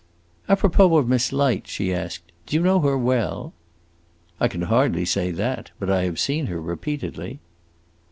"A 0.47 0.55
propos 0.55 0.97
of 0.97 1.07
Miss 1.07 1.31
Light," 1.31 1.67
she 1.67 1.93
asked, 1.93 2.31
"do 2.47 2.55
you 2.55 2.63
know 2.63 2.79
her 2.79 2.97
well?" 2.97 3.53
"I 4.39 4.47
can 4.47 4.63
hardly 4.63 5.05
say 5.05 5.29
that. 5.29 5.69
But 5.77 5.91
I 5.91 6.05
have 6.05 6.17
seen 6.19 6.47
her 6.47 6.59
repeatedly." 6.59 7.39